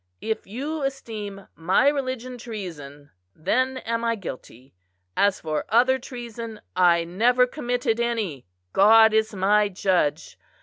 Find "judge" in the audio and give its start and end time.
9.69-10.39